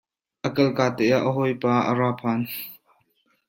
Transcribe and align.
A 0.45 0.47
kal 0.55 0.69
kate 0.77 1.03
ah 1.17 1.25
a 1.27 1.29
hawipa 1.35 1.71
a 1.89 1.91
ra 1.99 2.07
phan. 2.21 2.39